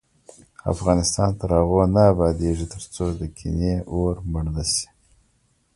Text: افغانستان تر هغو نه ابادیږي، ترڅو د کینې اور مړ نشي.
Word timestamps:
افغانستان 0.73 1.29
تر 1.39 1.49
هغو 1.59 1.81
نه 1.95 2.01
ابادیږي، 2.13 2.65
ترڅو 2.73 3.05
د 3.19 3.21
کینې 3.37 3.73
اور 3.93 4.15
مړ 4.31 4.45
نشي. 4.55 4.87